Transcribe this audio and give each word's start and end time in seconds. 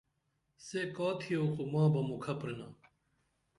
سے 0.65 0.81
کا 0.95 1.07
تِھیو 1.19 1.43
خو 1.53 1.61
ماں 1.71 1.87
بہ 1.93 2.01
مُکھہ 2.09 2.33
پِھرکِنا 2.39 2.67